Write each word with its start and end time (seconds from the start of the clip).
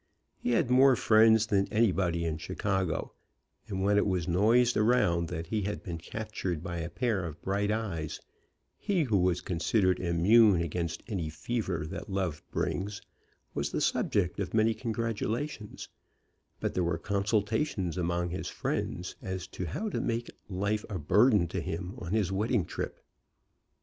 He 0.39 0.53
had 0.53 0.71
more 0.71 0.95
friends 0.95 1.45
than 1.45 1.71
any 1.71 1.91
body 1.91 2.25
in 2.25 2.39
Chicago, 2.39 3.13
and 3.67 3.83
when 3.83 3.99
it 3.99 4.07
was 4.07 4.27
noised 4.27 4.75
around 4.75 5.27
that 5.27 5.45
he 5.45 5.61
had 5.61 5.83
been 5.83 5.99
captured 5.99 6.63
by 6.63 6.77
a 6.79 6.89
pair 6.89 7.23
of 7.23 7.39
bright 7.43 7.69
eyes, 7.71 8.19
he 8.79 9.03
who 9.03 9.17
was 9.19 9.41
considered 9.41 9.99
immune 9.99 10.59
against 10.59 11.03
any 11.05 11.29
fever 11.29 11.85
that 11.85 12.09
love 12.09 12.41
brings, 12.49 13.03
was 13.53 13.69
the 13.69 13.79
subject 13.79 14.39
of 14.39 14.55
many 14.55 14.73
congratulations, 14.73 15.87
but 16.59 16.73
there 16.73 16.83
were 16.83 16.97
consultations 16.97 17.95
among 17.95 18.31
his 18.31 18.47
friends 18.47 19.15
as 19.21 19.45
to 19.49 19.65
how 19.67 19.87
to 19.87 20.01
make 20.01 20.31
life 20.49 20.83
a 20.89 20.97
burden 20.97 21.47
to 21.49 21.61
him 21.61 21.93
on 21.99 22.11
his 22.11 22.31
wedding 22.31 22.65
trip. 22.65 22.99